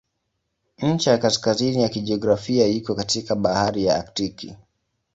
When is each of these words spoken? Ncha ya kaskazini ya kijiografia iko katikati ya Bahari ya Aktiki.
Ncha 0.81 1.11
ya 1.11 1.17
kaskazini 1.19 1.83
ya 1.83 1.89
kijiografia 1.89 2.67
iko 2.67 2.95
katikati 2.95 3.33
ya 3.33 3.35
Bahari 3.39 3.85
ya 3.85 3.95
Aktiki. 3.95 4.55